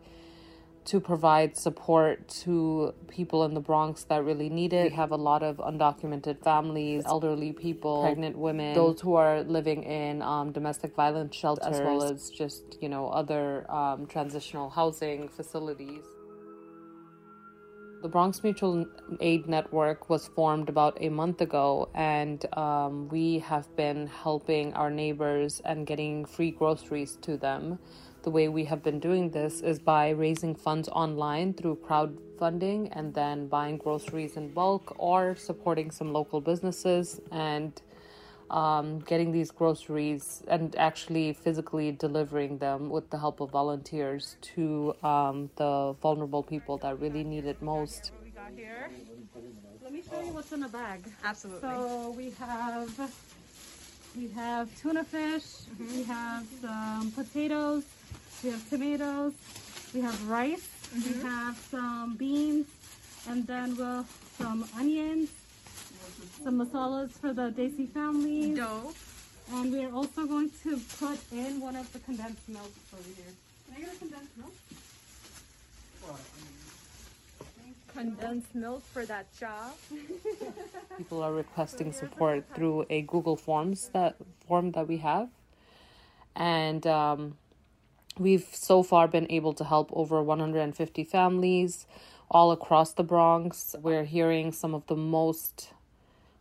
[0.87, 4.91] to provide support to people in the Bronx that really need it.
[4.91, 9.83] We have a lot of undocumented families, elderly people, pregnant women, those who are living
[9.83, 15.27] in um, domestic violence shelters, as well as just, you know, other um, transitional housing
[15.27, 16.05] facilities.
[18.01, 18.85] The Bronx Mutual
[19.19, 24.89] Aid Network was formed about a month ago, and um, we have been helping our
[24.89, 27.79] neighbors and getting free groceries to them.
[28.27, 33.13] The way we have been doing this is by raising funds online through crowdfunding and
[33.13, 37.71] then buying groceries in bulk or supporting some local businesses and
[38.49, 44.93] um, getting these groceries and actually physically delivering them with the help of volunteers to
[45.03, 48.11] um, the vulnerable people that really need it most.
[48.21, 48.89] we got here.
[49.81, 50.99] Let me show you what's in the bag.
[51.23, 51.61] Absolutely.
[51.61, 53.09] So we have
[54.17, 55.95] we have tuna fish, Mm-hmm.
[55.95, 57.83] we have some potatoes,
[58.43, 59.33] we have tomatoes,
[59.93, 61.21] we have rice, we Mhm.
[61.23, 62.67] have some beans,
[63.27, 64.05] and then we'll
[64.37, 65.29] some onions,
[66.43, 68.53] some masalas for the Desi family.
[68.55, 68.93] Dough.
[69.49, 73.33] And we're also going to put in one of the condensed milks over here.
[73.65, 74.53] Can I get a condensed milk?
[77.93, 79.73] Condensed milk for that job.
[80.97, 84.15] people are requesting support through a Google Forms that
[84.47, 85.29] form that we have,
[86.35, 87.37] and um,
[88.19, 91.85] we've so far been able to help over 150 families
[92.29, 93.75] all across the Bronx.
[93.81, 95.73] We're hearing some of the most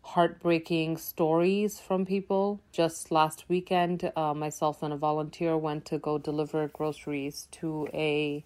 [0.02, 2.60] heartbreaking stories from people.
[2.72, 8.44] Just last weekend, uh, myself and a volunteer went to go deliver groceries to a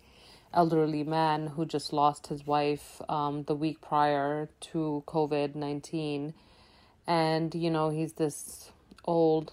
[0.52, 6.34] elderly man who just lost his wife um, the week prior to COVID 19.
[7.06, 8.70] And, you know, he's this
[9.04, 9.52] old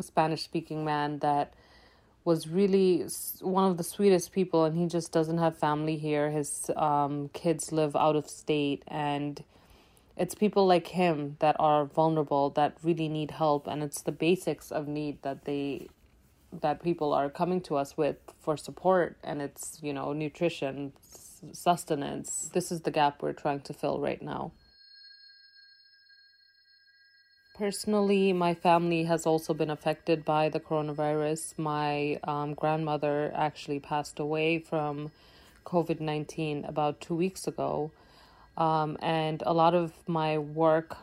[0.00, 1.54] Spanish speaking man that
[2.24, 3.06] was really
[3.40, 6.30] one of the sweetest people, and he just doesn't have family here.
[6.30, 9.42] His um, kids live out of state, and
[10.16, 14.70] it's people like him that are vulnerable that really need help, and it's the basics
[14.70, 15.88] of need that they
[16.52, 20.92] that people are coming to us with for support and it's you know nutrition
[21.52, 24.50] sustenance this is the gap we're trying to fill right now
[27.58, 31.58] personally my family has also been affected by the coronavirus.
[31.58, 35.10] My um, grandmother actually passed away from
[35.66, 37.90] covid-19 about two weeks ago.
[38.56, 40.96] Um, and a lot of my work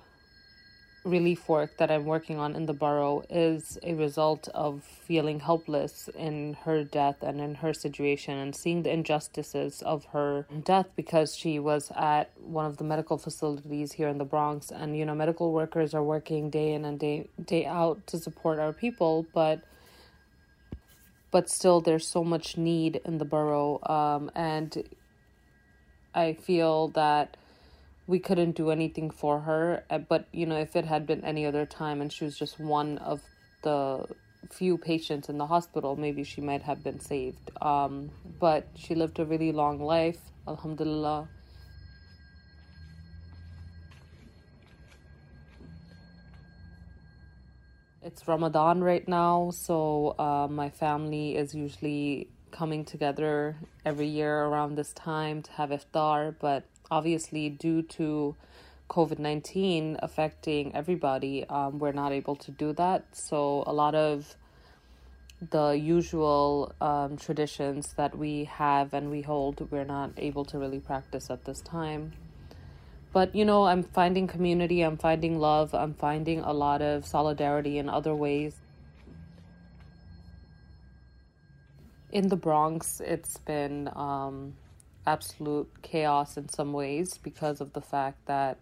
[1.06, 6.10] relief work that I'm working on in the borough is a result of feeling helpless
[6.16, 11.38] in her death and in her situation and seeing the injustices of her death because
[11.38, 14.72] she was at one of the medical facilities here in the Bronx.
[14.72, 18.60] And you know medical workers are working day in and day day out to support
[18.60, 19.62] our people but
[21.32, 23.80] but still there's so much need in the borough.
[23.84, 24.84] Um, and
[26.14, 27.36] I feel that
[28.08, 31.46] we couldn't do anything for her uh, but you know if it had been any
[31.46, 33.22] other time and she was just one of
[33.64, 34.06] the
[34.52, 37.52] few patients in the hospital maybe she might have been saved.
[37.62, 41.28] Um but she lived a really long life alhamdulillah.
[48.04, 54.76] It's ramadan right now so uh, my family is usually coming together every year around
[54.76, 58.36] this time to have iftar but obviously due to
[58.90, 64.36] covid-19 affecting everybody um, we're not able to do that so a lot of
[65.52, 70.80] the usual um, traditions that we have and we hold we're not able to really
[70.80, 72.14] practice at this time
[73.16, 77.78] but you know, I'm finding community, I'm finding love, I'm finding a lot of solidarity
[77.78, 78.58] in other ways.
[82.12, 84.54] In the Bronx, it's been um,
[85.08, 88.62] absolute chaos in some ways because of the fact that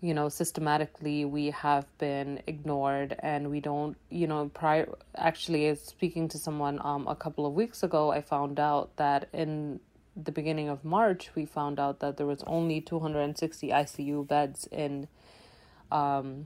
[0.00, 6.28] you know systematically we have been ignored and we don't you know prior actually speaking
[6.28, 9.80] to someone um a couple of weeks ago i found out that in
[10.16, 15.08] the beginning of march we found out that there was only 260 icu beds in
[15.90, 16.44] um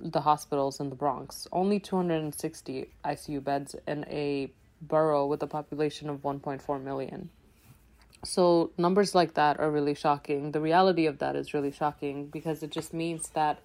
[0.00, 1.48] the hospitals in the bronx.
[1.52, 7.30] Only 260 icu beds in a borough with a population of 1.4 million
[8.24, 10.52] so numbers like that are really shocking.
[10.52, 13.60] The reality of that is really shocking because it just means that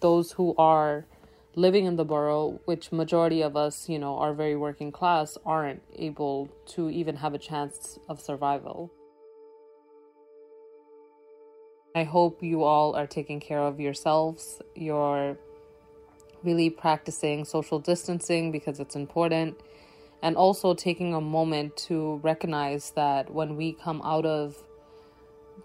[0.00, 1.06] those who are
[1.54, 5.82] living in the borough, which majority of us, you know, are very working class, aren't
[5.96, 8.92] able to even have a chance of survival.
[11.94, 14.62] I hope you all are taking care of yourselves.
[14.76, 15.36] You're
[16.44, 19.58] really practicing social distancing because it's important
[20.22, 24.56] and also taking a moment to recognize that when we come out of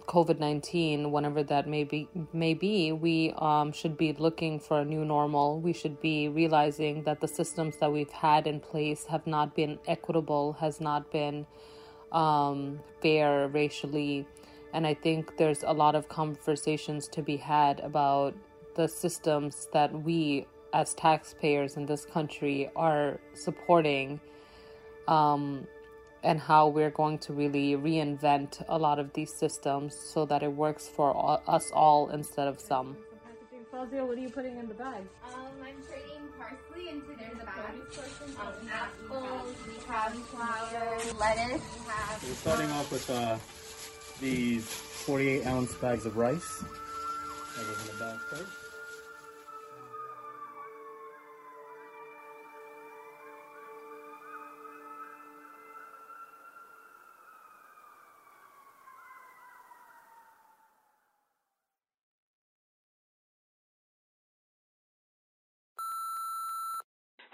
[0.07, 4.85] COVID nineteen, whenever that may be, may be, we um, should be looking for a
[4.85, 5.61] new normal.
[5.61, 9.79] We should be realizing that the systems that we've had in place have not been
[9.87, 11.45] equitable, has not been
[12.11, 14.27] um, fair racially,
[14.73, 18.35] and I think there's a lot of conversations to be had about
[18.75, 24.19] the systems that we, as taxpayers in this country, are supporting
[25.07, 25.67] um,
[26.23, 30.51] and how we're going to really reinvent a lot of these systems so that it
[30.51, 32.97] works for all, us all instead of some.
[33.71, 35.01] Fazia, what are you putting in the bag?
[35.25, 37.73] Um, I'm trading parsley into there's a bag.
[38.39, 39.55] Um, apples,
[39.87, 41.61] cauliflower, lettuce.
[41.79, 42.23] We have.
[42.23, 43.37] We're starting off with uh,
[44.21, 46.63] these 48 ounce bags of rice.
[47.57, 48.62] That goes in the bag first.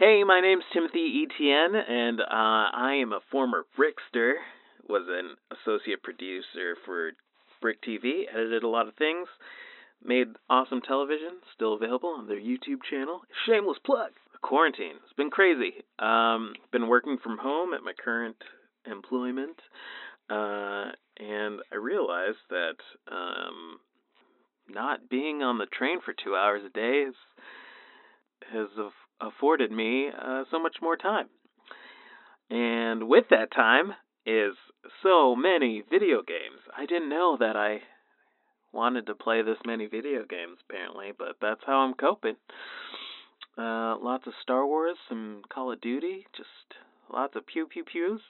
[0.10, 4.34] Hey, my name's Timothy Etienne, and uh, I am a former Brickster.
[4.90, 7.12] Was an associate producer for
[7.62, 8.22] BRIC TV.
[8.34, 9.28] Edited a lot of things.
[10.04, 11.34] Made awesome television.
[11.54, 13.22] Still available on their YouTube channel.
[13.46, 14.10] Shameless plug.
[14.42, 14.96] Quarantine.
[15.04, 15.74] It's been crazy.
[16.00, 18.38] Um, been working from home at my current
[18.90, 19.62] employment,
[20.28, 20.90] uh,
[21.20, 22.78] and I realized that
[23.12, 23.78] um,
[24.68, 27.16] not being on the train for two hours a day is
[28.52, 28.70] has
[29.22, 31.28] afforded me uh, so much more time.
[32.50, 33.94] And with that time
[34.26, 34.54] is
[35.04, 36.62] so many video games.
[36.76, 37.82] I didn't know that I
[38.72, 42.36] wanted to play this many video games, apparently, but that's how I'm coping.
[43.58, 46.50] Uh, lots of Star Wars, some Call of Duty, just
[47.12, 48.22] lots of pew pew pews.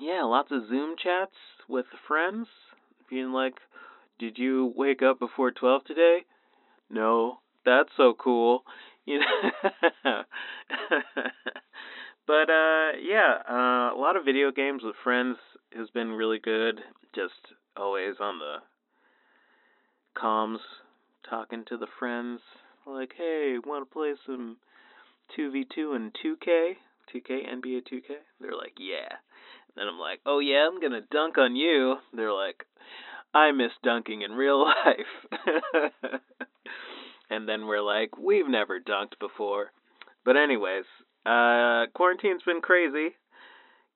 [0.00, 1.34] Yeah, lots of Zoom chats
[1.68, 2.48] with friends,
[3.08, 3.54] being like,
[4.18, 6.24] "Did you wake up before twelve today?"
[6.90, 8.64] No, that's so cool.
[9.06, 9.50] You know.
[12.26, 15.36] but uh yeah, uh a lot of video games with friends
[15.76, 16.80] has been really good.
[17.14, 18.56] Just always on the
[20.20, 20.58] comms
[21.28, 22.40] talking to the friends
[22.86, 24.56] like, "Hey, want to play some
[25.36, 26.76] 2v2 and 2K?
[27.14, 31.38] 2K NBA 2K?" They're like, "Yeah." And then I'm like, "Oh yeah, I'm to dunk
[31.38, 32.66] on you." They're like,
[33.34, 36.20] "I miss dunking in real life."
[37.30, 39.72] and then we're like, we've never dunked before.
[40.24, 40.84] But anyways,
[41.24, 43.14] uh, quarantine's been crazy,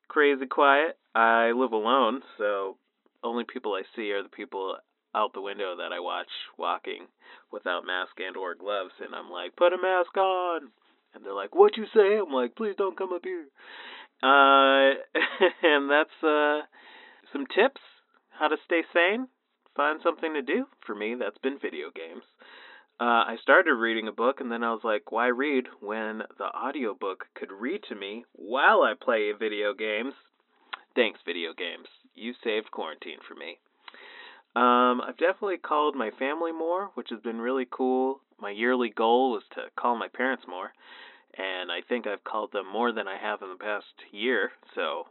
[0.09, 0.99] crazy quiet.
[1.15, 2.77] I live alone, so
[3.23, 4.77] only people I see are the people
[5.15, 7.07] out the window that I watch walking
[7.53, 10.71] without mask and or gloves, and I'm like, put a mask on,
[11.15, 12.19] and they're like, what you say?
[12.19, 13.47] I'm like, please don't come up here.
[14.23, 14.95] Uh,
[15.63, 16.61] and that's uh,
[17.33, 17.81] some tips
[18.39, 19.27] how to stay sane,
[19.77, 20.67] find something to do.
[20.87, 22.23] For me, that's been video games
[23.01, 26.45] uh, I started reading a book and then I was like, why read when the
[26.45, 30.13] audiobook could read to me while I play video games?
[30.95, 31.87] Thanks, video games.
[32.15, 33.59] You saved quarantine for me.
[34.55, 38.21] Um, I've definitely called my family more, which has been really cool.
[38.39, 40.73] My yearly goal was to call my parents more,
[41.39, 44.51] and I think I've called them more than I have in the past year.
[44.75, 45.05] So,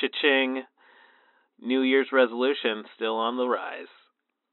[0.00, 0.64] cha-ching!
[1.60, 3.86] New Year's resolution still on the rise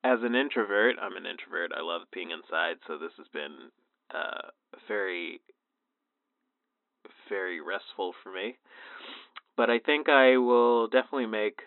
[0.04, 1.72] as an introvert, I'm an introvert.
[1.76, 3.72] I love being inside, so this has been
[4.14, 4.50] uh,
[4.88, 5.42] very,
[7.30, 8.58] very restful for me.
[9.56, 11.62] But I think I will definitely make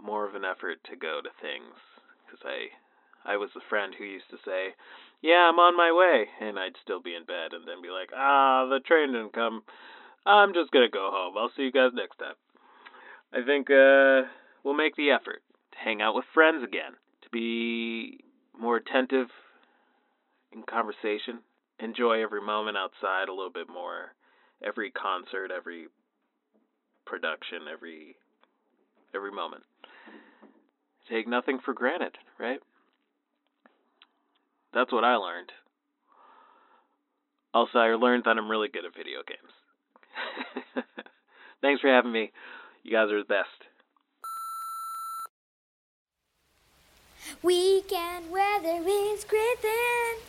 [0.00, 1.74] more of an effort to go to things
[2.26, 2.68] because I
[3.26, 4.74] I was the friend who used to say,
[5.22, 8.10] "Yeah, I'm on my way," and I'd still be in bed, and then be like,
[8.14, 9.62] "Ah, the train didn't come.
[10.26, 11.38] I'm just gonna go home.
[11.38, 12.34] I'll see you guys next time."
[13.32, 14.28] I think uh,
[14.62, 15.42] we'll make the effort
[15.72, 16.96] to hang out with friends again,
[17.34, 18.20] be
[18.58, 19.26] more attentive
[20.52, 21.40] in conversation,
[21.80, 24.14] enjoy every moment outside a little bit more,
[24.62, 25.88] every concert, every
[27.04, 28.14] production, every
[29.14, 29.64] every moment.
[31.10, 32.60] Take nothing for granted, right?
[34.72, 35.50] That's what I learned.
[37.52, 40.84] Also, I learned that I'm really good at video games.
[41.60, 42.32] Thanks for having me.
[42.82, 43.73] You guys are the best.
[47.42, 50.20] Weekend weather with Griffin.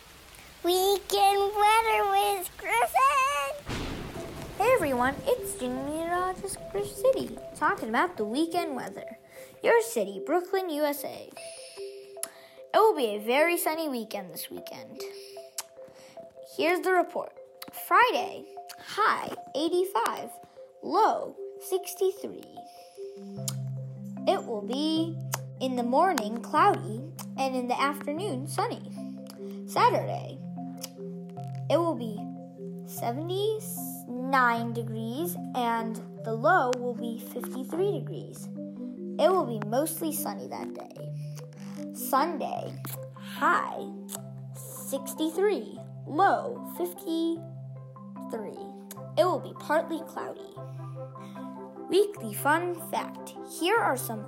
[0.64, 3.78] Weekend weather with Griffin.
[4.58, 9.18] Hey everyone, it's meteorologist Griff City talking about the weekend weather.
[9.62, 11.30] Your city, Brooklyn, USA.
[12.74, 15.02] It will be a very sunny weekend this weekend.
[16.56, 17.34] Here's the report
[17.88, 18.46] Friday,
[18.80, 20.30] high 85,
[20.82, 22.42] low 63.
[24.28, 25.18] It will be
[25.62, 27.02] in the morning cloudy
[27.38, 28.92] and in the afternoon sunny.
[29.68, 30.38] Saturday,
[31.70, 32.20] it will be
[32.88, 38.50] 79 degrees and the low will be 53 degrees.
[39.18, 41.14] It will be mostly sunny that day.
[41.94, 42.74] Sunday,
[43.16, 43.88] high
[44.56, 47.40] 63, low 53.
[49.18, 50.42] It will be partly cloudy.
[51.90, 53.34] Weekly fun fact.
[53.60, 54.26] Here are some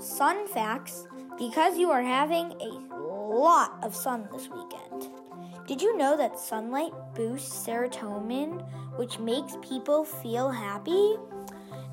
[0.00, 1.06] sun facts
[1.38, 2.96] because you are having a
[3.34, 5.08] lot of sun this weekend.
[5.66, 11.14] Did you know that sunlight boosts serotonin, which makes people feel happy?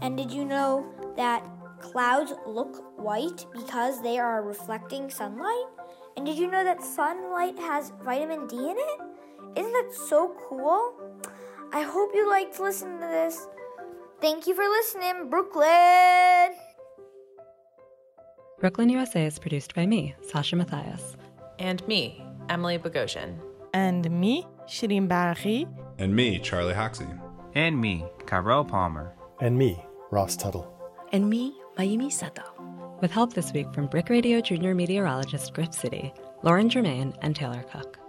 [0.01, 0.85] And did you know
[1.15, 1.47] that
[1.79, 5.65] clouds look white because they are reflecting sunlight?
[6.15, 9.59] And did you know that sunlight has vitamin D in it?
[9.59, 10.93] Isn't that so cool?
[11.71, 13.47] I hope you liked listening to this.
[14.21, 16.55] Thank you for listening, Brooklyn.
[18.59, 21.15] Brooklyn, USA is produced by me, Sasha Matthias.
[21.59, 23.37] And me, Emily Bogosian.
[23.75, 25.71] And me, Shireen Barahi.
[25.99, 27.05] And me, Charlie Hoxie.
[27.53, 29.13] And me, Carol Palmer.
[29.41, 30.73] And me, Ross Tuttle.
[31.11, 32.41] And me, Mayumi Sato.
[32.99, 37.63] With help this week from BRIC Radio junior meteorologist Griff City, Lauren Germain, and Taylor
[37.71, 37.99] Cook.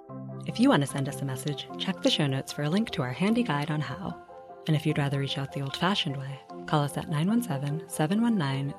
[0.47, 2.89] If you want to send us a message, check the show notes for a link
[2.93, 4.19] to our handy guide on how.
[4.67, 8.73] And if you'd rather reach out the old fashioned way, call us at 917 719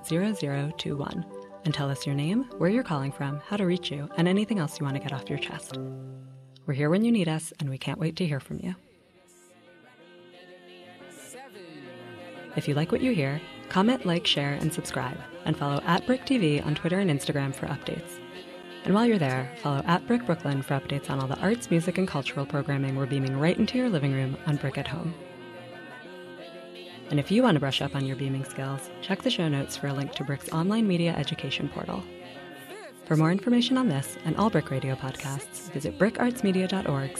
[0.73, 1.25] 0021
[1.65, 4.59] and tell us your name, where you're calling from, how to reach you, and anything
[4.59, 5.77] else you want to get off your chest.
[6.65, 8.75] We're here when you need us, and we can't wait to hear from you.
[12.55, 16.25] If you like what you hear, comment, like, share, and subscribe, and follow at BRIC
[16.25, 18.19] TV on Twitter and Instagram for updates.
[18.85, 21.97] And while you're there, follow at BRIC Brooklyn for updates on all the arts, music,
[21.97, 25.13] and cultural programming we're beaming right into your living room on BRIC at Home.
[27.09, 29.75] And if you want to brush up on your beaming skills, check the show notes
[29.75, 32.03] for a link to BRIC's online media education portal.
[33.05, 37.17] For more information on this and all BRIC Radio podcasts, visit bricartsmedia.org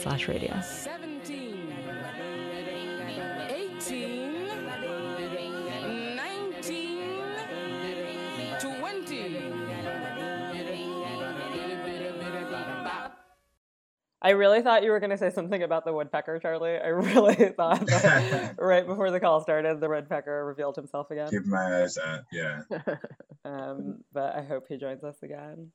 [14.21, 16.77] I really thought you were going to say something about the woodpecker, Charlie.
[16.77, 21.29] I really thought that right before the call started, the woodpecker revealed himself again.
[21.29, 22.21] Keep my eyes out.
[22.31, 22.61] Yeah,
[23.45, 25.71] um, but I hope he joins us again.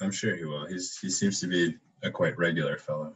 [0.00, 0.66] I'm sure he will.
[0.66, 3.14] He's he seems to be a quite regular fellow.